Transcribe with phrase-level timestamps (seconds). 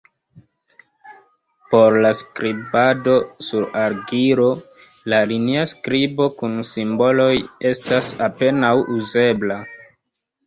[1.73, 3.13] Por la skribado
[3.47, 4.47] sur argilo,
[5.13, 7.31] la linia skribo kun simboloj
[7.73, 9.59] estas apenaŭ uzebla.